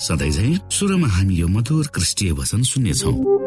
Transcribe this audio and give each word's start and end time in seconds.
सधैँ 0.00 0.58
सुरुमा 0.70 1.08
हामी 1.08 1.34
यो 1.34 1.48
मधुर 1.48 1.86
क्रिस्टीय 1.86 2.32
भजन 2.32 2.62
सुन्नेछौ। 2.62 3.43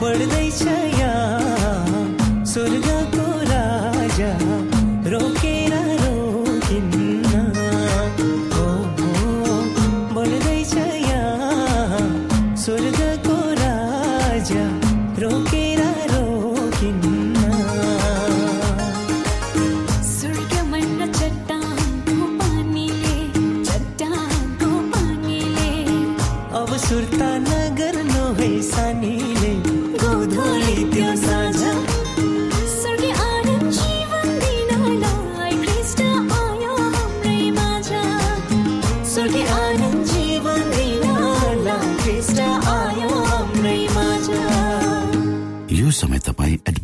पर्दैछ 0.00 0.62
यहाँ 0.62 2.44
स्वर्ग 2.46 2.99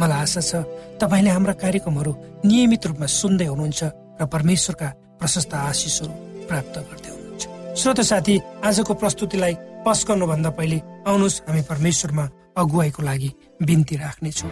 मलाई 0.00 0.20
आशा 0.22 0.40
छ 0.40 0.52
तपाईँले 1.00 1.30
हाम्रा 1.30 1.54
कार्यक्रमहरू 1.62 2.12
नियमित 2.44 2.86
रूपमा 2.86 3.06
सुन्दै 3.20 3.46
हुनुहुन्छ 3.52 3.82
र 4.20 4.22
परमेश्वरका 4.34 4.88
प्रशस्त 5.20 5.52
आशिषहरू 5.54 6.12
प्राप्त 6.48 6.76
गर्दै 6.88 7.10
हुनुहुन्छ। 7.12 7.44
श्रोत 7.80 8.00
साथी 8.10 8.34
आजको 8.64 8.92
प्रस्तुतिलाई 9.02 9.54
पस 9.86 9.98
गर्नुभन्दा 10.08 10.50
पहिले 10.58 10.78
आउनुहोस् 11.08 11.42
हामी 11.48 11.62
परमेश्वरमा 11.70 12.24
अगुवाईको 12.60 13.00
लागि 13.08 13.30
बिन्ती 13.62 13.94
राख्नेछौँ। 13.96 14.50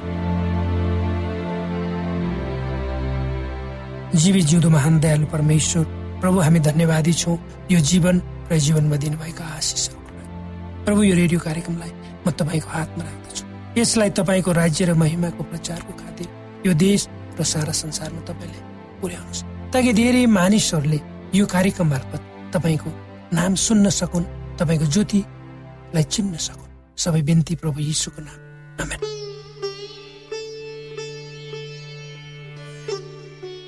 जीवी 4.15 4.41
जिउँदो 4.49 4.69
महान 4.71 4.95
दयालु 5.01 5.27
परमेश्वर 5.27 5.85
प्रभु 6.23 6.39
हामी 6.41 6.61
धन्यवादी 6.61 7.13
छौँ। 7.13 7.37
यो 7.73 7.79
जीवन 7.91 8.17
र 8.51 8.59
जीवनमा 8.65 8.97
दिनुभएका 8.97 9.45
आशिषहरूको 9.59 10.03
प्रभु 10.85 11.03
यो 11.03 11.15
रेडियो 11.17 11.41
कार्यक्रमलाई 11.41 11.93
म 12.25 12.31
तपाईँको 12.31 12.69
हातमा 12.69 13.05
राख्दछु। 13.05 13.44
यसलाई 13.77 14.11
तपाईँको 14.11 14.53
राज्य 14.53 14.85
र 14.85 14.95
महिमाको 14.95 15.43
प्रचारको 15.43 15.93
खातिर 15.93 16.29
यो 16.67 16.73
देश 16.75 17.09
र 17.39 17.43
सारा 17.45 17.73
संसारमा 17.73 18.21
तपाईँले 18.21 18.61
पुर्याउनुहोस्। 19.01 19.43
ताकि 19.73 19.93
धेरै 19.93 20.27
मानिसहरूले 20.27 21.01
यो 21.35 21.47
कार्यक्रम 21.47 21.89
मार्फत 21.91 22.23
तपाईँको 22.55 22.91
नाम 23.35 23.55
सुन्न 23.59 23.91
सकुन् 23.91 24.31
तपाईँको 24.59 24.87
ज्योतिलाई 24.87 26.05
चिन्न 26.15 26.35
सकुन्। 26.39 26.73
सबै 26.95 27.23
बिन्ती 27.23 27.55
प्रभु 27.57 27.81
यीशुको 27.81 28.23
नाम। 28.23 28.39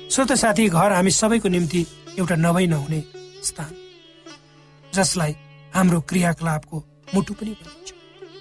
श्रोत 0.07 0.31
साथी 0.33 0.69
घर 0.69 0.91
हामी 0.91 1.11
सबैको 1.11 1.49
निम्ति 1.49 1.81
एउटा 2.19 2.35
नभई 2.35 2.67
नहुने 2.67 3.03
स्थान 3.43 3.71
जसलाई 4.93 5.35
हाम्रो 5.75 5.99
क्रियाकलापको 6.01 6.77
मुटु 7.15 7.33
पनि 7.33 7.51
भनिन्छ। 7.59 7.89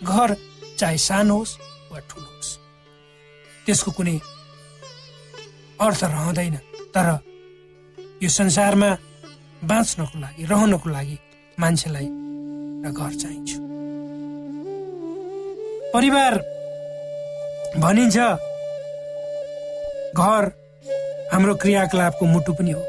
घर 0.06 0.28
चाहे 0.78 0.98
सानो 0.98 1.36
होस् 1.38 1.58
वा 1.92 1.98
ठुलो 2.08 2.28
होस् 2.36 2.56
त्यसको 3.66 3.90
कुनै 3.90 4.18
अर्थ 5.80 6.04
रहँदैन 6.04 6.56
तर 6.94 7.08
यो 8.22 8.28
संसारमा 8.28 8.90
बाँच्नको 9.64 10.18
लागि 10.20 10.44
रहनको 10.44 10.88
लागि 10.90 11.18
मान्छेलाई 11.60 12.08
घर 12.86 13.12
चाहिन्छ। 13.22 13.50
परिवार 15.94 16.34
भनिन्छ 17.76 18.16
घर 20.16 20.44
हाम्रो 21.32 21.54
क्रियाकलापको 21.62 22.26
मुटु 22.26 22.52
पनि 22.52 22.70
हो। 22.70 22.82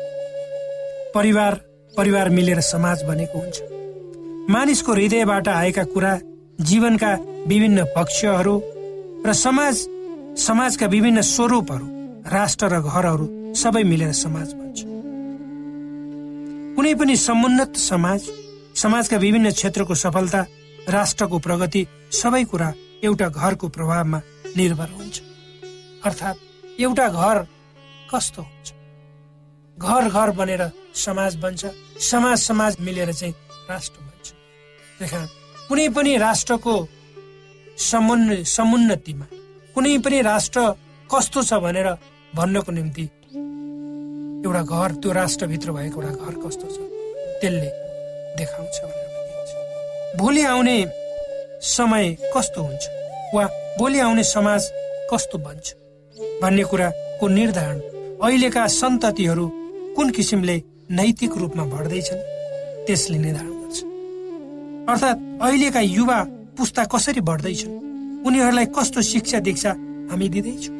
परिवार 1.15 1.53
परिवार 1.97 2.29
मिलेर 2.29 2.59
समाज 2.61 3.03
बनेको 3.03 3.39
हुन्छ। 3.39 3.57
मानिसको 4.53 4.93
हृदयबाट 4.93 5.47
आएका 5.47 5.83
कुरा 5.93 6.13
जीवनका 6.59 7.13
विभिन्न 7.47 7.83
पक्षहरू 7.95 8.55
र 9.25 9.33
समाज 9.33 9.75
समाजका 10.37 10.85
विभिन्न 10.87 11.21
स्वरूपहरू 11.21 11.87
राष्ट्र 12.33 12.65
र 12.73 12.81
घरहरू 12.81 13.27
सबै 13.53 13.83
मिलेर 13.83 14.11
समाज 14.13 14.53
बन्छ। 14.53 14.79
कुनै 16.75 16.93
पनि 16.95 17.15
समुन्नत 17.17 17.77
समाज 17.77 18.29
समाजका 18.75 19.17
विभिन्न 19.17 19.51
क्षेत्रको 19.51 19.95
सफलता 19.95 20.41
राष्ट्रको 20.89 21.39
प्रगति 21.39 21.85
सबै 22.21 22.43
कुरा 22.43 22.73
एउटा 23.03 23.27
घरको 23.29 23.67
प्रभावमा 23.69 24.19
निर्भर 24.57 24.89
हुन्छ। 24.97 25.15
अर्थात् 26.05 26.37
एउटा 26.81 27.07
घर 27.09 27.37
कस्तो 28.11 28.41
हुन्छ? 28.41 28.67
घर 29.77 30.09
घर 30.09 30.29
बनेर 30.37 30.69
समाज 31.05 31.35
बन्छ 31.37 31.65
समाज 32.01 32.37
समाज 32.41 32.77
मिलेर 32.81 33.11
चाहिँ 33.13 33.33
राष्ट्र 33.69 33.99
बन्छ। 34.01 34.33
कुनै 35.69 35.87
पनि 35.95 36.11
राष्ट्रको 36.17 36.73
समुन्नतिमा 37.85 39.25
कुनै 39.73 39.97
पनि 40.03 40.19
राष्ट्र 40.27 40.59
कस्तो 41.11 41.41
छ 41.43 41.59
भनेर 41.63 41.87
भन्नको 42.35 42.71
निम्ति 42.71 43.05
एउटा 44.45 44.61
घर 44.63 44.91
त्यो 45.01 45.11
राष्ट्रभित्र 45.19 45.71
भएको 45.77 46.01
एउटा 46.01 46.13
घर 46.25 46.35
कस्तो 46.43 46.67
छ 46.73 46.77
त्यसले 47.41 47.69
देखाउँछ 48.37 48.75
भनेर 48.83 50.15
भोलि 50.19 50.43
आउने 50.53 50.77
समय 51.75 52.05
कस्तो 52.35 52.61
हुन्छ? 52.63 52.83
वा 53.35 53.43
भोलि 53.79 53.99
आउने 53.99 54.23
समाज 54.23 54.61
कस्तो 55.11 55.37
बन्छ? 55.37 55.65
भन्ने 56.41 56.63
कुराको 56.71 57.27
निर्धारण 57.27 57.79
अहिलेका 58.23 58.63
सन्ततिहरू 58.79 59.45
कुन 59.95 60.07
किसिमले 60.15 60.57
नैतिक 60.97 61.37
रूपमा 61.37 61.63
बढ्दैछन् 61.75 62.25
त्यसले 62.87 63.17
निर्धारण 63.17 63.57
अर्थात् 64.87 65.19
अहिलेका 65.43 65.79
युवा 65.79 66.19
पुस्ता 66.57 66.83
कसरी 66.87 67.21
बढ्दैछन्? 67.21 68.23
उनीहरूलाई 68.23 68.65
कस्तो 68.71 69.01
शिक्षा 69.03 69.39
दीक्षा 69.43 69.71
हामी 70.09 70.27
दिँदैछौँ। 70.31 70.75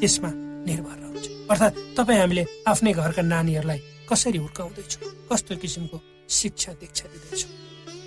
त्यसमा 0.00 0.30
निर्भर 0.68 0.96
रहन्छ। 0.96 1.26
अर्थात् 1.52 1.76
तपाईँ 1.96 2.20
हामीले 2.20 2.44
आफ्नै 2.66 2.92
घरका 2.92 3.22
नानीहरूलाई 3.22 3.80
कसरी 4.08 4.38
हुर्काउँदैछौँ? 4.38 5.28
कस्तो 5.28 5.56
किसिमको 5.60 5.96
शिक्षा 6.32 6.72
दीक्षा 6.80 7.04
दिँदैछौँ? 7.12 7.50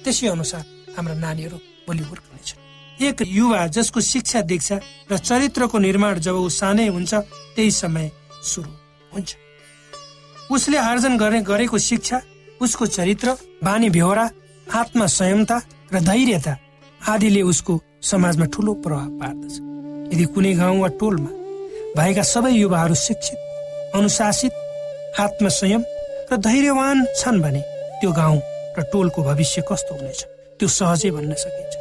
त्यसै 0.03 0.27
अनुसार 0.27 0.63
हाम्रा 0.97 1.13
नानीहरू 1.13 1.57
भोलि 1.85 2.03
हुर्कनेछन्। 2.09 3.05
एक 3.05 3.17
युवा 3.21 3.67
जसको 3.67 4.01
शिक्षा 4.01 4.41
दीक्षा 4.49 4.75
र 5.11 5.17
चरित्रको 5.17 5.77
निर्माण 5.77 6.19
जब 6.25 6.35
ऊ 6.41 6.49
सानै 6.49 6.87
हुन्छ 6.89 7.13
त्यही 7.53 7.71
समय 7.71 8.11
सुरु 8.43 8.71
हुन्छ। 9.13 9.29
उसले 10.49 10.77
आर्जन 10.77 11.17
गर्ने 11.17 11.41
गरेको 11.41 11.77
शिक्षा 11.77 12.17
उसको 12.61 12.85
चरित्र 12.85 13.37
बानी 13.63 13.89
बेहोरा 13.89 14.25
आत्मा 14.73 15.05
र 15.93 15.99
धैर्यता 16.01 16.53
आदिले 17.07 17.41
उसको 17.41 17.73
समाजमा 18.01 18.45
ठुलो 18.53 18.73
प्रभाव 18.83 19.09
पार्दछ। 19.21 19.53
यदि 20.13 20.25
कुनै 20.33 20.53
गाउँ 20.53 20.79
वा 20.81 20.87
टोलमा 20.99 21.31
भएका 21.97 22.23
सबै 22.23 22.51
युवाहरू 22.51 22.95
शिक्षित 22.95 23.39
अनुशासित 23.95 24.53
आत्मसंयम 25.19 25.83
र 26.31 26.37
धैर्यवान 26.37 27.05
छन् 27.15 27.41
भने 27.41 27.61
त्यो 28.01 28.11
गाउँ 28.11 28.39
र 28.77 28.81
टोलको 28.91 29.23
भविष्य 29.23 29.61
कस्तो 29.69 29.95
हुनेछ 29.95 30.21
त्यो 30.59 30.67
सहजै 30.67 31.09
भन्न 31.15 31.33
सकिन्छ। 31.43 31.73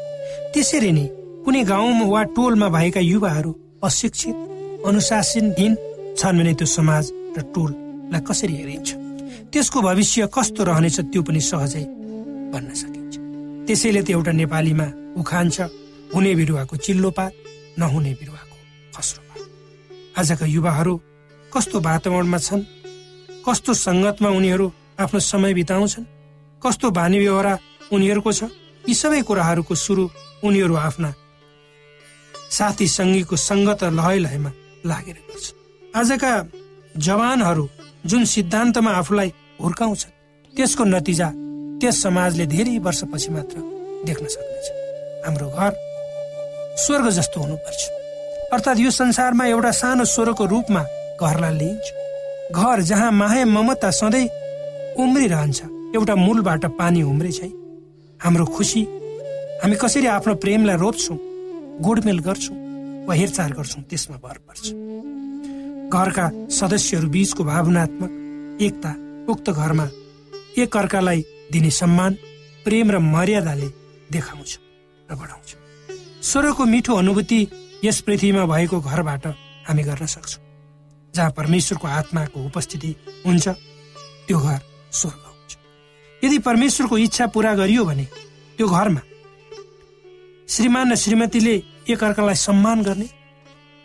त्यसरी 0.53 0.93
नै 0.93 1.07
कुनै 1.45 1.63
गाउँ 1.65 2.07
वा 2.13 2.23
टोलमा 2.37 2.69
भएका 2.69 3.01
युवाहरू 3.01 3.51
अशिक्षित 3.83 4.37
अनुशासनहीन 4.87 5.73
छन् 6.19 6.39
भने 6.39 6.53
त्यो 6.55 6.67
समाज 6.77 7.05
र 7.37 7.41
टोललाई 7.55 8.21
कसरी 8.29 8.55
हेरिन्छ? 8.61 8.89
त्यसको 9.53 9.79
भविष्य 9.81 10.29
कस्तो 10.35 10.63
रहनेछ 10.65 11.01
त्यो 11.11 11.23
पनि 11.27 11.41
सहजै 11.41 11.85
भन्न 12.55 12.71
सकिन्छ। 12.75 13.15
त्यसैले 13.67 14.03
त 14.03 14.09
एउटा 14.15 14.33
नेपालीमा 14.41 14.87
उखान 15.21 15.47
छ। 15.51 15.59
हुने 16.15 16.33
बिरुवाको 16.39 16.75
चिल्लो 16.77 17.11
पात 17.11 17.33
नहुने 17.79 18.13
बिरुवाको 18.21 18.57
खस्रो 18.95 19.23
पात। 19.29 19.43
आजका 20.19 20.47
युवाहरू 20.47 20.95
कस्तो 21.53 21.77
वातावरणमा 21.81 22.39
छन्? 22.39 22.63
कस्तो 23.47 23.71
सङ्गतमा 23.87 24.29
उनीहरू 24.39 24.67
आफ्नो 25.03 25.21
समय 25.21 25.53
बिताउँछन्? 25.55 26.05
कस्तो 26.63 26.87
बानी 26.91 27.19
व्यवहार 27.19 27.49
उनीहरूको 27.93 28.33
छ? 28.33 28.43
यी 28.85 28.95
सबै 28.95 29.21
कुराहरूको 29.29 29.75
सुरु 29.75 30.05
उनीहरू 30.45 30.75
आफ्ना 30.77 31.11
साथी 32.51 32.87
सङ्गीको 32.89 33.37
सङ्गत 33.49 33.81
र 33.85 33.91
लहैमा 34.25 34.51
लागेर 34.85 35.19
गर्छ 35.29 35.47
आजका 35.97 36.33
जवानहरू 36.97 37.65
जुन 38.07 38.23
सिद्धान्तमा 38.25 38.91
आफूलाई 39.01 39.31
हुर्काउँछन् 39.61 40.13
त्यसको 40.55 40.85
नतिजा 40.85 41.29
त्यस 41.81 42.03
समाजले 42.03 42.47
धेरै 42.47 42.79
वर्षपछि 42.87 43.31
मात्र 43.35 43.57
देख्न 44.07 44.27
सक्नेछ। 44.35 44.67
हाम्रो 45.27 45.49
घर 45.49 45.73
स्वर्ग 46.85 47.09
जस्तो 47.19 47.41
हुनुपर्छ। 47.41 47.83
अर्थात् 48.53 48.81
यो 48.81 48.91
संसारमा 48.91 49.45
एउटा 49.47 49.71
सानो 49.81 50.05
स्वरको 50.05 50.45
रूपमा 50.45 50.83
घरलाई 51.21 51.55
लिइन्छ। 51.59 51.87
घर 52.55 52.81
जहाँ 52.91 53.11
माया 53.13 53.45
ममता 53.47 53.91
सधैँ 53.91 54.29
उम्रिरहन्छ 55.03 55.61
एउटा 55.97 56.15
मूलबाट 56.15 56.65
पानी 56.79 57.03
उम्रे 57.03 57.31
छै 57.33 57.51
हाम्रो 58.21 58.45
खुसी 58.55 58.83
हामी 59.63 59.77
कसरी 59.83 60.07
आफ्नो 60.07 60.35
प्रेमलाई 60.43 60.77
रोप्छौँ 60.77 61.19
गोडमेल 61.85 62.19
गर्छौँ 62.27 62.57
वा 63.07 63.15
हेरचाह 63.15 63.49
गर्छौँ 63.59 63.83
त्यसमा 63.91 64.17
भर 64.25 64.39
पर्छ। 64.47 64.65
घरका 65.95 66.27
सदस्यहरू 66.51 67.09
बीचको 67.15 67.45
भावनात्मक 67.45 68.11
एकता 68.63 68.91
उक्त 69.33 69.51
घरमा 69.51 69.87
एक 70.63 70.77
अर्कालाई 70.77 71.21
दिने 71.53 71.71
सम्मान 71.71 72.13
प्रेम 72.65 72.91
र 72.91 72.99
मर्यादाले 72.99 73.69
देखाउँछ 74.13 74.59
र 75.11 75.15
बढाउँछ। 75.15 75.49
स्वरको 76.23 76.65
मिठो 76.65 76.95
अनुभूति 76.97 77.41
यस 77.85 78.01
पृथ्वीमा 78.01 78.45
भएको 78.47 78.81
घरबाट 78.81 79.27
हामी 79.69 79.83
गर्न 79.83 80.07
सक्छौँ 80.07 80.43
जहाँ 81.15 81.31
परमेश्वरको 81.37 81.87
आत्माको 81.89 82.45
उपस्थिति 82.47 82.95
हुन्छ 83.27 83.49
त्यो 84.27 84.39
घर 84.39 84.61
स्वर्ग 84.93 85.23
हुन्छ। 85.27 85.53
यदि 86.23 86.39
परमेश्वरको 86.39 86.99
इच्छा 86.99 87.27
पुरा 87.35 87.55
गरियो 87.55 87.85
भने 87.85 88.07
त्यो 88.59 88.69
घरमा 88.69 89.01
श्रीमान 90.49 90.93
र 90.93 90.97
श्रीमतीले 90.97 91.55
एकअर्कालाई 91.93 92.35
सम्मान 92.41 92.83
गर्ने 92.83 93.09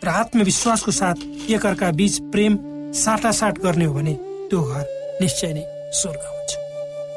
र 0.02 0.08
आत्मविश्वासको 0.08 0.90
साथ 0.90 1.18
एकअर्का 1.52 1.90
बीच 1.92 2.18
प्रेम 2.32 2.58
साटासाट 2.96 3.58
गर्ने 3.60 3.84
हो 3.84 3.94
भने 3.94 4.14
त्यो 4.50 4.60
घर 4.62 4.84
निश्चय 5.20 5.52
नै 5.54 5.64
स्वर्ग 6.00 6.22
हुन्छ। 6.24 6.39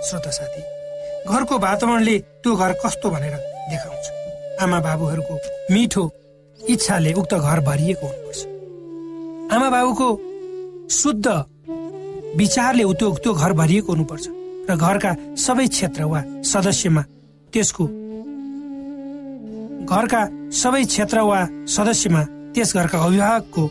श्रोता 0.10 0.32
साथी 0.38 0.62
घरको 1.32 1.58
वातावरणले 1.60 2.18
त्यो 2.44 2.56
घर 2.56 2.72
कस्तो 2.84 3.10
भनेर 3.10 3.36
देखाउँछ। 3.72 4.06
आमा 4.64 4.80
बाबुहरूको 4.86 5.36
मिठो 5.74 6.04
इच्छाले 6.60 7.14
उक्त 7.14 7.34
घर 7.36 7.60
भरिएको 7.70 8.06
हुनुपर्छ। 8.08 8.40
आमा 9.56 9.70
बाबुको 9.70 10.08
शुद्ध 10.92 11.28
विचारले 12.38 12.84
त्यो 13.00 13.10
त्यो 13.24 13.34
घर 13.34 13.52
भरिएको 13.54 13.92
हुनुपर्छ 13.94 14.26
र 14.70 14.76
घरका 14.76 15.12
सबै 15.38 15.68
क्षेत्र 15.68 16.04
वा 16.12 16.20
सदस्यमा 16.52 17.04
त्यसको 17.54 17.86
घरका 19.92 20.22
सबै 20.62 20.84
क्षेत्र 20.86 21.20
वा 21.30 21.40
सदस्यमा 21.76 22.24
त्यस 22.54 22.70
घरका 22.76 22.98
अभिभावकको 23.06 23.64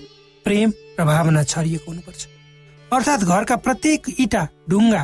प्रेम 0.45 0.69
र 0.99 1.05
भावना 1.05 1.43
छरिएको 1.43 1.91
हुनुपर्छ। 1.91 2.21
अर्थात् 2.93 3.25
घरका 3.25 3.57
प्रत्येक 3.57 4.01
इटा 4.21 4.43
ढुङ्गा 4.71 5.03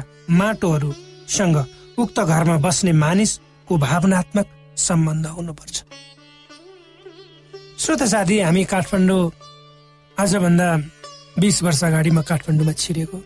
माटोहरूसँग 1.29 1.57
उक्त 1.99 2.21
घरमा 2.21 2.57
बस्ने 2.59 2.93
मानिसको 2.93 3.77
भावनात्मक 3.77 4.47
सम्बन्ध 4.77 5.27
हुनुपर्छ। 5.27 5.77
श्रोत 7.79 8.03
साथी 8.03 8.39
हामी 8.41 8.65
काठमाडौँ 8.65 9.31
आजभन्दा 10.17 10.69
बिस 11.39 11.63
वर्ष 11.63 11.85
अगाडि 11.85 12.11
म 12.11 12.23
काठमाडौँमा 12.25 12.73
छिरेको 12.73 13.19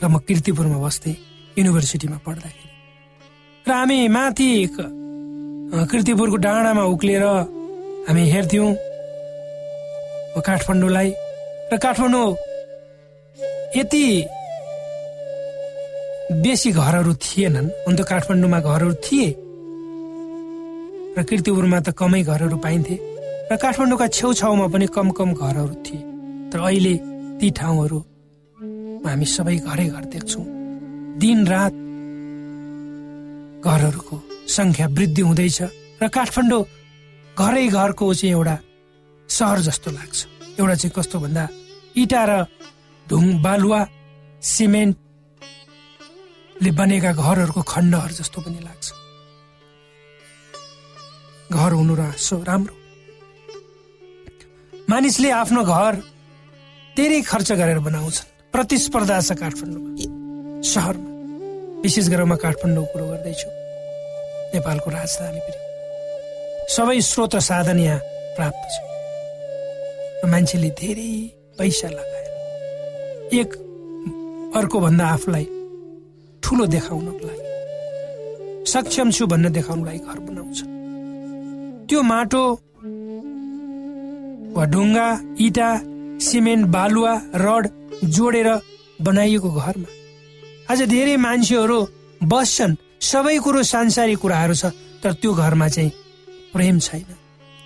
र 0.00 0.04
म 0.08 0.18
किर्तिपुरमा 0.26 0.78
बस्थेँ 0.80 1.16
युनिभर्सिटीमा 1.58 2.18
पढ्दाखेरि। 2.24 2.68
र 3.66 3.70
हामी 3.70 3.98
माथि 4.08 4.48
किर्तिपुरको 4.72 6.36
डाँडामा 6.36 6.84
उक्लिएर 6.94 7.24
हामी 8.08 8.22
हेर्थ्यौँ 8.32 8.70
काठमाडौँलाई। 10.40 11.10
र 11.72 11.76
काठमाडौँ 11.84 12.28
यति 13.76 14.04
बेसी 16.30 16.70
घरहरू 16.72 17.12
थिएनन्। 17.14 17.68
हुन 17.86 17.96
काठमाडौँमा 17.96 18.60
घरहरू 18.60 18.94
थिए। 19.04 19.28
र 21.16 21.22
किर्तिपुरमा 21.22 21.78
त 21.80 21.88
कमै 21.94 22.22
घरहरू 22.22 22.56
पाइन्थे। 22.58 22.96
र 23.50 23.56
काठमाडौँका 23.56 24.06
छेउछाउमा 24.10 24.66
पनि 24.66 24.86
कम 24.90 25.10
कम 25.14 25.32
घरहरू 25.32 25.74
थिए। 25.86 26.02
तर 26.50 26.58
अहिले 26.66 26.94
ती 27.38 27.50
ठाउँहरू 27.50 27.98
हामी 29.06 29.26
सबै 29.26 29.56
घरै 29.62 29.86
घर 29.86 30.04
देख्छौँ। 30.10 30.44
दिन 31.22 31.38
रात 31.46 31.74
घरहरूको 33.62 34.16
सङ्ख्या 34.50 34.86
वृद्धि 34.86 35.22
हुँदैछ 35.22 35.58
र 36.02 36.04
काठमाडौँ 36.10 36.62
घरै 37.38 37.66
घरको 37.70 38.04
चाहिँ 38.14 38.34
एउटा 38.34 38.56
सहर 39.28 39.58
जस्तो 39.66 39.90
लाग्छ। 39.90 40.18
एउटा 40.58 40.74
चाहिँ 40.74 40.92
कस्तो 40.96 41.16
भन्दा 41.22 41.44
इटा 41.96 42.22
र 42.26 42.32
ढुङ 43.06 43.24
बालुवा 43.42 43.80
सिमेन्टले 46.56 46.70
बनेका 46.72 47.12
घरहरूको 47.12 47.62
खण्डहरू 47.68 48.14
जस्तो 48.16 48.40
पनि 48.40 48.60
लाग्छ। 48.64 48.86
घर 51.52 51.72
हुनु 51.76 51.94
र 51.94 52.16
राम्रो। 52.48 52.74
मानिसले 54.88 55.30
आफ्नो 55.30 55.62
घर 55.62 55.94
धेरै 56.96 57.20
खर्च 57.28 57.52
गरेर 57.60 57.78
बनाउँछन्। 57.84 58.28
प्रतिस्पर्धा 58.52 59.20
छ 59.20 59.30
काठमाडौँमा। 59.36 60.62
सहरमा। 60.64 61.10
विशेष 61.84 62.08
गरेर 62.08 62.24
म 62.24 62.36
काठमाडौँ 62.40 62.86
कुरो 62.88 63.04
गर्दैछु। 63.04 63.48
नेपालको 64.56 64.88
राजधानी 64.90 65.40
पनि। 65.44 65.60
सबै 66.72 67.00
स्रोत 67.04 67.36
साधन 67.36 67.78
यहाँ 67.84 68.00
प्राप्त 68.36 68.64
छ। 68.72 68.76
मान्छेले 70.24 70.70
धेरै 70.72 71.12
पैसा 71.58 71.88
लगाएर 71.92 72.26
एक 73.44 73.50
अर्को 74.56 74.76
भन्दा 74.80 75.04
आफूलाई 75.04 75.46
ठुलो 76.46 76.66
देखाउनको 76.70 77.26
लागि। 77.26 77.44
सक्षम 78.70 79.10
छु 79.10 79.26
भन्ने 79.26 79.50
देखाउनलाई 79.50 79.98
घर 79.98 80.18
बनाउँछ। 80.26 80.58
त्यो 81.88 82.00
माटो 82.02 82.44
वा 84.54 84.64
ढुङ्गा 84.72 85.08
इटा 85.46 85.70
सिमेन्ट 86.22 86.66
बालुवा 86.74 87.14
रड 87.44 87.64
जोडेर 88.14 88.48
बनाइएको 89.02 89.50
घरमा 89.50 89.90
आज 90.70 90.82
धेरै 90.94 91.16
मान्छेहरू 91.26 91.78
बस्छन्। 92.22 92.78
सबै 93.02 93.36
कुरो 93.44 93.62
सांसारिक 93.62 94.18
कुराहरू 94.18 94.54
छ 94.54 94.64
तर 95.02 95.12
त्यो 95.20 95.32
घरमा 95.34 95.68
चाहिँ 95.68 95.90
प्रेम 96.54 96.78
छैन। 96.78 97.10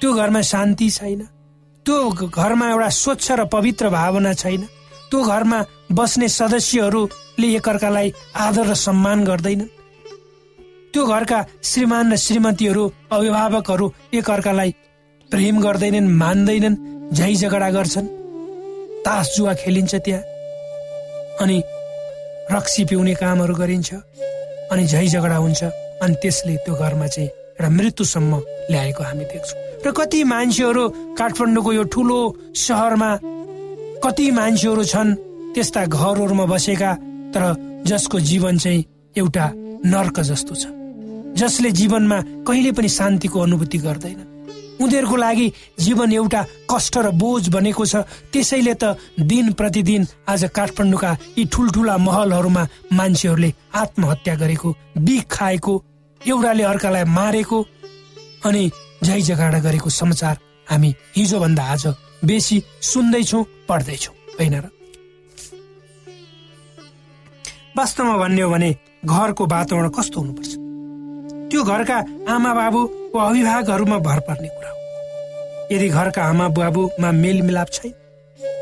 त्यो 0.01 0.11
घरमा 0.13 0.41
शान्ति 0.53 0.89
छैन। 0.91 1.21
त्यो 1.87 1.99
घरमा 2.29 2.67
एउटा 2.71 2.89
स्वच्छ 2.89 3.27
र 3.33 3.45
पवित्र 3.45 3.89
भावना 3.89 4.33
छैन। 4.35 4.63
त्यो 5.11 5.21
घरमा 5.23 5.59
बस्ने 5.93 6.29
सदस्यहरूले 6.29 7.49
एकअर्कालाई 7.57 8.13
आदर 8.37 8.67
र 8.71 8.75
सम्मान 8.75 9.25
गर्दैनन्। 9.25 9.69
त्यो 10.95 11.03
घरका 11.07 11.39
श्रीमान 11.63 12.13
र 12.13 12.17
श्रीमतीहरू 12.17 12.85
अभिभावकहरू 13.11 13.87
एकअर्कालाई 14.15 14.71
प्रेम 15.31 15.57
गर्दैनन् 15.61 16.13
मान्दैनन् 16.15 16.77
झै 17.11 17.35
झगडा 17.35 17.71
गर्छन्। 17.71 18.07
तास 19.05 19.35
जुवा 19.37 19.55
खेलिन्छ 19.55 19.95
त्यहाँ। 19.95 20.23
अनि 21.43 21.57
रक्सी 22.55 22.85
पिउने 22.85 23.15
कामहरू 23.15 23.55
गरिन्छ। 23.55 23.91
अनि 24.71 24.87
झै 24.87 25.07
झगडा 25.07 25.37
हुन्छ। 25.37 25.63
अनि 26.03 26.15
त्यसले 26.23 26.55
त्यो 26.65 26.75
घरमा 26.75 27.07
चाहिँ 27.07 27.29
एउटा 27.29 27.69
मृत्युसम्म 27.69 28.33
ल्याएको 28.71 29.03
हामी 29.05 29.25
देख्छौँ। 29.27 29.59
र 29.87 29.91
कति 29.91 30.23
मान्छेहरू 30.23 30.85
काठमाडौँको 31.19 31.73
यो 31.73 31.83
ठुलो 31.91 32.19
सहरमा 32.55 33.11
कति 34.05 34.31
मान्छेहरू 34.39 34.85
छन् 34.85 35.11
त्यस्ता 35.55 35.85
घरहरूमा 35.87 36.45
बसेका 36.47 36.91
तर 37.35 37.43
जसको 37.87 38.21
जीवन 38.21 38.59
चाहिँ 38.59 38.85
एउटा 39.17 39.47
नर्क 39.85 40.21
जस्तो 40.21 40.55
छ। 40.55 40.65
जसले 41.37 41.71
जीवनमा 41.71 42.19
कहिले 42.47 42.73
पनि 42.73 42.89
शान्तिको 42.89 43.41
अनुभूति 43.41 43.79
गर्दैन। 43.79 44.21
उनीहरूको 44.81 45.17
लागि 45.17 45.47
जीवन 45.79 46.13
एउटा 46.13 46.43
कष्ट 46.71 46.97
र 46.99 47.11
बोझ 47.13 47.49
बनेको 47.49 47.85
छ। 47.87 47.97
त्यसैले 48.33 48.75
त 48.75 48.97
दिन 49.21 49.53
प्रतिदिन 49.53 50.07
आज 50.29 50.45
काठमाडौँका 50.57 51.11
यी 51.39 51.45
ठुल्ठुला 51.53 51.97
महलहरूमा 51.99 52.67
मान्छेहरूले 52.93 53.53
आत्महत्या 53.75 54.35
गरेको 54.35 54.69
बिख 54.99 55.25
खाएको 55.31 55.75
एउटाले 56.21 56.63
अर्कालाई 56.63 57.05
मारेको 57.05 57.59
अनि 58.47 58.71
झै 59.05 59.21
झगडा 59.21 59.59
गरेको 59.59 59.91
समाचार 59.91 60.37
हामी 60.67 60.95
हिजोभन्दा 61.17 61.63
आज 61.65 61.87
बेसी 62.25 62.63
सुन्दैछौँ 62.83 63.45
पढ्दैछौँ। 63.69 64.15
होइन 64.39 64.55
र? 64.55 64.80
वास्तवमा 67.77 68.17
भन्ने 68.17 68.43
हो 68.43 68.51
भने 68.51 68.71
घरको 69.05 69.47
वातावरण 69.47 69.89
कस्तो 69.97 70.21
हुनुपर्छ? 70.21 70.53
त्यो 71.51 71.63
घरका 71.65 71.99
आमा 72.35 72.53
बाबु 72.55 72.81
वा 73.15 73.23
अभिभावकहरूमा 73.29 73.99
भर 73.99 74.21
पर्ने 74.27 74.49
कुरा 74.49 74.71
हो। 74.71 74.79
यदि 75.75 75.89
घरका 75.89 76.23
आमा 76.23 76.49
बाबुमा 76.59 77.11
मेलमिलाप 77.23 77.69
छैन 77.73 77.93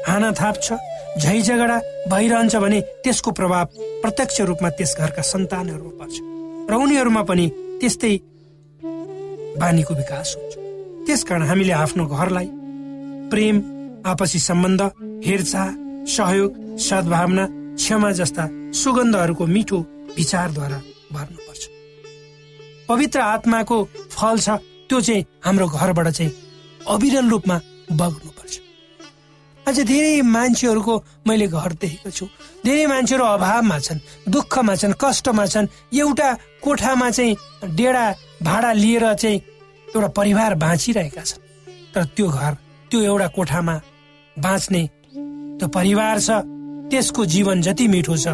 हाना 0.08 0.30
थाप 0.40 0.56
छ 0.62 0.72
झै 1.18 1.40
झगडा 1.40 1.78
भइरहन्छ 2.10 2.56
भने 2.56 2.80
त्यसको 3.04 3.30
प्रभाव 3.38 3.64
प्रत्यक्ष 4.02 4.40
रूपमा 4.48 4.70
त्यस 4.78 4.94
घरका 4.98 5.22
सन्तानहरूमा 5.22 5.94
पर्छ 5.98 6.16
र 6.70 6.74
उनीहरूमा 6.84 7.22
पनि 7.30 7.46
त्यस्तै 7.80 8.14
बानीको 9.60 9.94
विकास 9.94 10.36
हुन्छ। 10.36 10.54
त्यसकारण 11.06 11.42
हामीले 11.48 11.72
आफ्नो 11.72 12.04
घरलाई 12.06 12.48
प्रेम 13.32 13.56
आपसी 14.06 14.38
सम्बन्ध 14.38 14.80
हेरचाह 15.26 15.68
सहयोग 16.16 16.50
सद्भावना 16.86 17.44
क्षमा 17.76 18.10
जस्ता 18.20 18.44
सुगन्धहरूको 18.72 19.46
मिठो 19.46 19.78
विचारद्वारा 20.16 20.78
भर्नुपर्छ 21.12 21.62
पवित्र 22.88 23.20
आत्माको 23.20 23.76
फल 24.10 24.38
छ 24.38 24.48
त्यो 24.88 25.00
चाहिँ 25.00 25.25
हाम्रो 25.44 25.66
घरबाट 25.68 26.08
चाहिँ 26.08 26.32
अविरल 26.88 27.28
रूपमा 27.28 27.60
बग्नुपर्छ 27.92 28.54
अझ 29.68 29.80
धेरै 29.80 30.22
मान्छेहरूको 30.22 30.94
मैले 31.28 31.46
घर 31.48 31.72
देखेको 31.72 32.10
छु। 32.10 32.26
धेरै 32.64 32.87
मान्छेहरू 32.87 33.25
अभावमा 33.25 33.78
छन् 33.78 33.98
दुःखमा 34.32 34.75
छन् 34.75 34.94
कष्टमा 35.00 35.44
छन्। 35.46 35.66
एउटा 35.92 36.32
कोठामा 36.64 37.10
चाहिँ 37.10 37.37
डेढा 37.76 38.04
भाडा 38.42 38.72
लिएर 38.72 39.04
चाहिँ 39.14 39.42
एउटा 39.92 40.08
परिवार 40.08 40.54
बाँचिरहेका 40.54 41.22
छन्। 41.22 41.42
तर 41.94 42.04
त्यो 42.16 42.28
घर 42.28 42.52
त्यो 42.90 43.00
एउटा 43.02 43.26
कोठामा 43.37 43.76
बाँच्ने 44.37 44.82
त्यो 45.58 45.68
परिवार 45.68 46.20
छ 46.20 46.30
त्यसको 46.90 47.25
जीवन 47.25 47.62
जति 47.62 47.88
मिठो 47.88 48.16
छ 48.16 48.28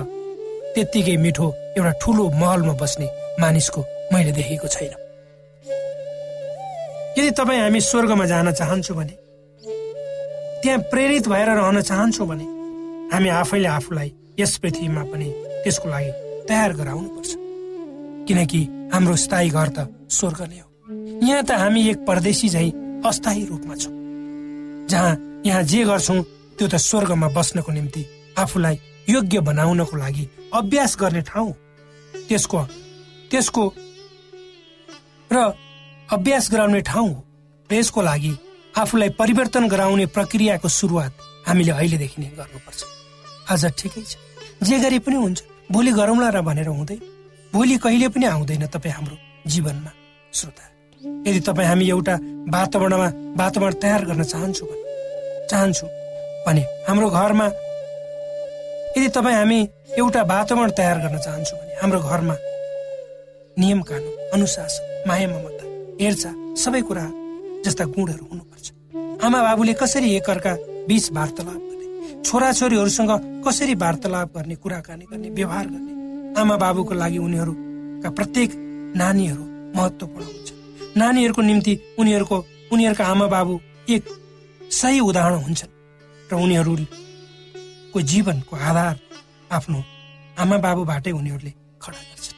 त्यत्तिकै 0.75 1.17
मिठो 1.25 1.47
एउटा 1.77 1.93
ठुलो 2.03 2.25
महलमा 2.41 2.73
बस्ने 2.83 3.07
मानिसको 3.41 3.81
मैले 4.13 4.33
देखेको 4.39 4.69
छैन। 4.75 4.93
यदि 7.19 7.31
तपाईँ 7.39 7.61
हामी 7.61 7.81
स्वर्गमा 7.81 8.25
जान 8.27 8.53
चाहन्छु 8.61 8.95
भने 8.95 9.15
त्यहाँ 10.63 10.79
प्रेरित 10.91 11.29
भएर 11.29 11.49
रहन 11.59 11.81
चाहन्छौँ 11.81 12.27
भने 12.29 12.47
हामी 13.13 13.29
आफैले 13.29 13.69
आफूलाई 13.69 14.13
यस 14.41 14.57
पृथ्वीमा 14.63 15.03
पनि 15.13 15.29
त्यसको 15.65 15.89
लागि 15.89 16.11
तयार 16.49 16.73
गराउनुपर्छ। 16.79 17.31
किनकि 18.29 18.61
हाम्रो 18.93 19.17
स्थायी 19.25 19.49
घर 19.51 19.69
त 19.77 19.79
स्वर्ग 20.11 20.41
नै 20.51 20.59
हो। 20.59 20.69
यहाँ 21.29 21.43
त 21.45 21.51
हामी 21.63 21.81
एक 21.91 21.99
परदेशी 22.09 22.49
झै 22.49 22.69
अस्थायी 23.07 23.45
रूपमा 23.47 23.75
छौँ। 23.83 23.95
जहाँ 24.91 25.13
यहाँ 25.47 25.63
जे 25.63 25.85
गर्छौँ 25.85 26.23
त्यो 26.59 26.67
त 26.69 26.77
स्वर्गमा 26.89 27.29
बस्नको 27.37 27.73
निम्ति 27.73 28.03
आफूलाई 28.39 28.77
योग्य 29.09 29.41
बनाउनको 29.41 29.97
लागि 29.97 30.25
अभ्यास 30.55 30.97
गर्ने 31.01 31.21
ठाउँ। 31.23 31.53
त्यसको 32.29 32.61
त्यसको 33.31 33.65
र 35.31 35.37
अभ्यास 36.13 36.51
गराउने 36.53 36.81
ठाउँ 36.81 37.11
र 37.71 37.75
यसको 37.75 38.03
लागि 38.03 38.33
आफूलाई 38.75 39.09
परिवर्तन 39.19 39.69
गराउने 39.69 40.07
प्रक्रियाको 40.07 40.69
सुरुवात 40.69 41.13
हामीले 41.47 41.73
अहिलेदेखि 41.73 42.23
नै 42.23 42.29
गर्नुपर्छ। 42.39 42.81
आज 43.51 43.65
ठिकै 43.79 44.03
छ। 44.03 44.17
जे 44.63 44.79
गरे 44.79 44.99
पनि 44.99 45.17
हुन्छ। 45.17 45.43
भोलि 45.73 45.93
गरौँला 45.93 46.29
र 46.29 46.41
भनेर 46.41 46.69
हुँदैन 46.69 47.01
भोलि 47.53 47.77
कहिले 47.79 48.09
पनि 48.09 48.25
आउँदैन 48.27 48.67
तपाईँ 48.67 48.95
हाम्रो 48.95 49.17
जीवनमा। 49.47 49.93
श्रोता 50.33 50.65
यदि 51.27 51.41
तपाईँ 51.41 51.69
हामी 51.69 51.85
एउटा 51.91 52.15
वातावरणमा 52.55 53.09
वातावरण 53.37 53.75
तयार 53.83 54.05
गर्न 54.09 54.23
चाहन्छु 54.23 54.65
भने 54.65 54.83
चाहन्छु 55.51 55.87
भने 56.47 56.63
हाम्रो 56.89 57.09
घरमा 57.11 57.47
यदि 58.97 59.09
तपाईँ 59.09 59.37
हामी 59.37 59.61
एउटा 59.99 60.23
वातावरण 60.23 60.71
तयार 60.79 60.99
गर्न 61.03 61.19
चाहन्छौँ 61.19 61.59
भने 61.59 61.75
हाम्रो 61.83 61.99
घरमा 62.01 62.35
नियम 63.59 63.81
कानुन 63.83 64.15
अनुशासन 64.35 64.83
माया 65.09 65.27
ममता 65.29 65.65
हेरचाह 66.01 66.35
सबै 66.63 66.81
कुरा 66.89 67.05
जस्ता 67.65 67.85
गुणहरू 67.95 68.25
हुनुपर्छ। 68.31 68.67
आमा 69.25 69.39
बाबुले 69.47 69.73
कसरी 69.83 70.09
एकअर्का 70.15 70.53
बीच 70.89 71.05
वार्तालाप 71.19 71.63
गर्ने 71.71 72.23
छोराछोरीहरूसँग 72.23 73.13
कसरी 73.47 73.75
वार्तालाप 73.85 74.29
गर्ने 74.37 74.55
कुराकानी 74.63 75.05
गर्ने 75.11 75.29
व्यवहार 75.39 75.67
गर्ने 75.75 75.93
आमा 76.41 76.57
बाबुको 76.63 76.95
लागि 77.03 77.19
उनीहरूका 77.27 78.11
प्रत्येक 78.19 78.51
नानीहरू 79.03 79.45
महत्त्वपूर्ण 79.77 80.25
हुन्छ 80.25 80.49
नानीहरूको 81.03 81.43
निम्ति 81.51 81.75
उनीहरूको 81.99 82.37
उनीहरूका 82.73 83.05
आमा 83.13 83.27
बाबु 83.35 83.55
एक 83.95 84.03
सही 84.81 85.01
उदाहरण 85.11 85.43
हुन्छन् 85.47 85.73
र 86.31 86.35
उनीहरूको 87.95 88.11
जीवनको 88.11 88.57
आधार 88.59 88.97
आफ्नो 89.55 89.79
आमा 90.39 90.57
बाबुबाटै 90.59 91.13
उनीहरूले 91.15 91.53
खडा 91.79 92.01
गर्छन्। 92.11 92.37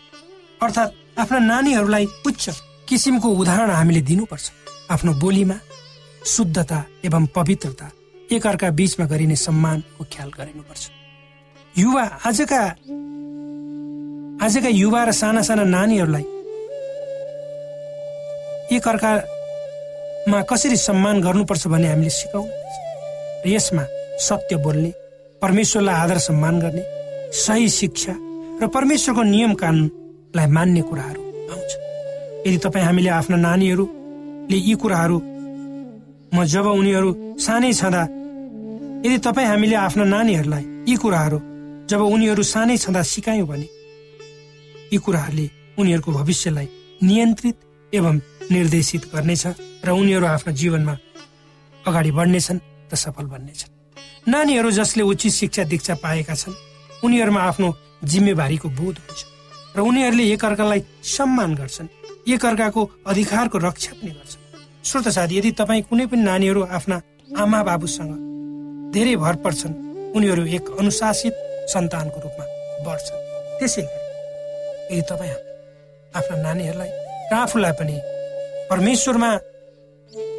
अर्थात् 0.61 0.93
आफ्ना 1.17 1.39
नानीहरूलाई 1.49 2.07
उच्च 2.29 2.45
किसिमको 2.89 3.29
उदाहरण 3.41 3.71
हामीले 3.71 4.01
दिनुपर्छ। 4.05 4.47
आफ्नो 4.93 5.13
बोलीमा 5.17 5.57
शुद्धता 6.27 6.79
एवं 7.05 7.25
पवित्रता 7.33 7.87
एकअर्का 8.33 8.69
बीचमा 8.71 9.05
गरिने 9.07 9.37
सम्मानको 9.37 10.05
ख्याल 10.13 10.31
गरिनुपर्छ। 10.39 10.83
युवा 11.81 12.05
आजका 12.29 12.61
आजका 14.45 14.71
युवा 14.83 15.01
र 15.09 15.11
साना 15.13 15.41
साना 15.41 15.65
नानीहरूलाई 15.65 16.25
एकअर्कामा 18.77 20.39
कसरी 20.51 20.77
सम्मान 20.77 21.17
गर्नुपर्छ 21.25 21.67
भन्ने 21.73 21.89
हामीले 21.89 22.13
सिकाउनु 22.13 22.53
यसमा 23.49 23.85
सत्य 24.21 24.57
बोल्ने 24.61 24.93
परमेश्वरलाई 25.43 25.95
आदर 25.95 26.19
सम्मान 26.29 26.61
गर्ने 26.61 26.83
सही 27.45 27.69
शिक्षा 27.69 28.15
र 28.63 28.67
परमेश्वरको 28.75 29.23
नियम 29.23 29.53
कानुनलाई 29.61 30.47
मान्ने 30.57 30.83
कुराहरू 30.89 31.21
आउँछ। 31.53 31.73
यदि 32.47 32.59
तपाईँ 32.65 32.85
हामीले 32.85 33.11
आफ्ना 33.21 33.37
नानीहरूले 33.37 34.59
यी 34.69 34.75
कुराहरू 34.83 35.19
म 36.35 36.45
जब 36.45 36.67
उनीहरू 36.81 37.11
सानै 37.37 37.73
छँदा 37.73 38.03
यदि 39.05 39.19
तपाईँ 39.27 39.49
हामीले 39.49 39.77
आफ्ना 39.77 40.05
नानीहरूलाई 40.15 40.65
यी 40.89 40.97
कुराहरू 41.05 41.39
जब 41.91 42.01
उनीहरू 42.15 42.43
सानै 42.43 42.77
छँदा 42.85 43.03
सिकायौँ 43.13 43.47
भने 43.47 43.69
यी 44.93 44.99
कुराहरूले 45.05 45.47
उनीहरूको 45.79 46.11
भविष्यलाई 46.13 46.69
नियन्त्रित 47.03 47.57
एवं 47.93 48.17
निर्देशित 48.51 49.03
गर्नेछ 49.15 49.45
र 49.85 49.89
उनीहरू 50.01 50.27
आफ्नो 50.27 50.53
जीवनमा 50.61 50.95
अगाडि 51.85 52.11
बढ्नेछन् 52.19 52.61
र 52.93 52.97
सफल 52.97 53.27
बन्नेछन्। 53.35 53.76
नानीहरू 54.29 54.71
जसले 54.71 55.03
उचित 55.03 55.33
शिक्षा 55.33 55.65
दीक्षा 55.71 55.95
पाएका 56.03 56.35
छन् 56.35 56.55
उनीहरूमा 57.05 57.41
आफ्नो 57.41 57.69
जिम्मेवारीको 58.05 58.69
बोध 58.69 58.97
हुन्छ 58.99 59.23
र 59.77 59.81
उनीहरूले 59.81 60.25
एकअर्कालाई 60.33 60.81
सम्मान 61.07 61.55
गर्छन्। 61.55 61.89
एकअर्काको 62.27 62.83
अधिकारको 63.07 63.59
रक्षा 63.59 63.93
पनि 64.03 64.11
गर्छन्। 64.11 64.43
श्रोत 64.83 65.09
साथी 65.15 65.39
यदि 65.39 65.51
तपाईँ 65.61 65.83
कुनै 65.87 66.07
पनि 66.11 66.23
नानीहरू 66.23 66.63
आफ्ना 66.67 66.97
आमा 67.39 67.63
बाबुसँग 67.63 68.13
धेरै 68.95 69.15
भर 69.23 69.35
पर्छन् 69.47 69.75
उनीहरू 70.17 70.43
एक 70.59 70.65
अनुशासित 70.81 71.35
सन्तानको 71.73 72.19
रूपमा 72.21 72.45
बढ्छन्। 72.83 73.23
त्यसै 73.59 73.83
गरी 73.83 74.05
यदि 74.91 75.03
तपाईँ 75.11 75.35
आफ्ना 76.19 76.37
नानीहरूलाई 76.43 76.91
र 77.31 77.35
आफूलाई 77.47 77.73
पनि 77.79 77.97
परमेश्वरमा 78.71 79.31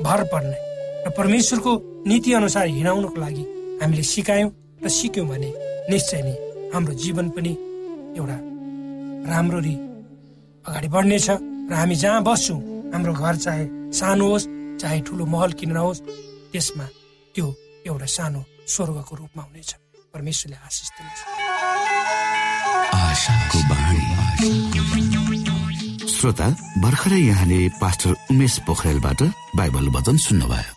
भर 0.04 0.22
पर्ने 0.32 0.58
र 1.06 1.10
परमेश्वरको 1.18 1.72
नीति 2.08 2.34
अनुसार 2.34 2.68
हिँडाउनको 2.68 3.22
लागि 3.22 3.44
हामीले 3.82 4.04
सिकायौँ 4.04 4.52
र 4.84 4.90
सिक्यौँ 4.90 5.28
भने 5.28 5.50
निश्चय 5.92 6.22
नै 6.28 6.36
हाम्रो 6.74 6.94
जीवन 7.04 7.28
पनि 7.36 7.54
एउटा 8.20 8.38
राम्ररी 9.32 9.76
अगाडि 10.68 10.90
बढ्नेछ 10.96 11.28
र 11.70 11.74
हामी 11.80 11.96
जहाँ 12.04 12.22
बस्छौँ 12.28 12.60
हाम्रो 12.94 13.14
घर 13.14 13.36
चाहे 13.46 13.64
सानो 14.00 14.26
होस् 14.32 14.50
चाहे 14.82 15.00
ठुलो 15.08 15.26
महल 15.34 15.52
किन 15.60 15.72
नहोस् 15.78 16.04
त्यसमा 16.52 16.86
त्यो 17.36 17.46
एउटा 17.88 18.08
सानो 18.18 18.42
स्वर्गको 18.74 19.14
रूपमा 19.16 19.44
हुनेछ। 19.44 19.70
परमेश्वरले 20.14 20.58
आशिष 20.68 20.90
दिनेछ 20.96 21.20
श्रोता 26.18 26.48
भर्खरै 26.84 27.22
यहाँले 27.22 27.60
पास्टर 27.82 28.12
उमेश 28.32 28.56
पोखरेलबाट 28.68 29.22
बाइबल 29.58 29.86
वचन 29.96 30.18
सुन्नुभयो। 30.26 30.77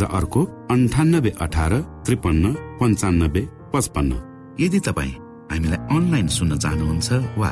र 0.00 0.02
अर्को 0.18 0.40
अन्ठानब्बे 0.74 1.30
अठार 1.44 1.72
त्रिपन्न 2.06 2.44
पन्चानब्बे 2.80 3.42
पचपन्न। 3.72 4.12
यदि 4.60 4.80
तपाईँ 4.88 5.14
हामीलाई 5.52 5.80
अनलाइन 5.96 6.26
सुन्न 6.36 6.52
चाहनुहुन्छ 6.64 7.08
वा 7.40 7.50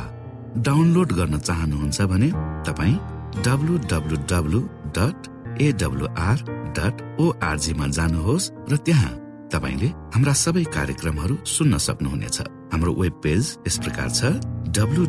डाउनलोड 0.66 1.10
गर्न 1.18 1.38
चाहनुहुन्छ 1.38 1.98
भने 2.12 2.28
तपाईँ 2.68 2.96
W 3.46 3.74
W 3.92 4.16
W 4.32 4.60
dot 4.96 5.18
AWR 5.62 6.38
dot 6.78 6.94
ओआरजीमा 7.22 7.86
जानुहोस् 7.96 8.50
र 8.70 8.76
त्यहाँ 8.86 9.12
तपाईँले 9.52 9.88
हाम्रा 10.14 10.32
सबै 10.44 10.64
कार्यक्रमहरू 10.76 11.34
सुन्न 11.54 11.78
सक्नुहुनेछ। 11.86 12.38
हाम्रो 12.72 12.92
वेब 13.00 13.14
पेज 13.24 13.44
यस 13.66 13.76
प्रकार 13.84 14.08
छ 14.18 14.20
W 14.76 15.04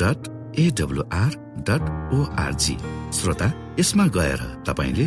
dot 0.00 0.20
AWR 0.64 1.32
dot 1.68 1.82
ORG 2.16 2.76
श्रोता 3.18 3.48
यसमा 3.78 4.06
गएर 4.16 4.42
तपाईँले 4.68 5.06